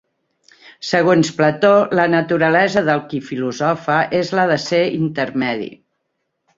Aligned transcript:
Segons 0.91 1.29
Plató, 1.41 1.71
la 2.01 2.07
naturalesa 2.15 2.85
del 2.89 3.05
qui 3.13 3.23
filosofa 3.29 4.01
és 4.25 4.35
la 4.41 4.51
de 4.55 4.61
ser 4.69 4.85
intermedi. 5.01 5.73